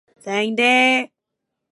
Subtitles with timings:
[0.19, 1.11] 靜啲